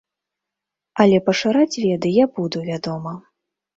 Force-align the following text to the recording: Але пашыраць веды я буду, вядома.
Але 1.03 1.17
пашыраць 1.29 1.79
веды 1.85 2.15
я 2.17 2.25
буду, 2.41 2.57
вядома. 2.71 3.13